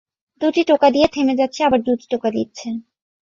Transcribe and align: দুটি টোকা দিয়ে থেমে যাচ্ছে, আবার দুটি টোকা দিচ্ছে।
দুটি 0.41 0.61
টোকা 0.63 0.87
দিয়ে 0.89 1.07
থেমে 1.07 1.33
যাচ্ছে, 1.35 1.59
আবার 1.63 1.79
দুটি 1.81 2.05
টোকা 2.11 2.29
দিচ্ছে। 2.29 2.67